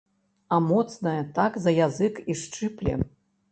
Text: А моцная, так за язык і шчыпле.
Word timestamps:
А 0.55 0.57
моцная, 0.67 1.21
так 1.35 1.59
за 1.67 1.71
язык 1.87 2.19
і 2.31 2.39
шчыпле. 2.47 2.99